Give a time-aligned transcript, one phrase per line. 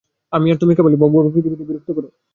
[0.33, 2.03] আর তুমি কেবলই বকবক কর ও পৃথিবীকে বিরক্ত কর।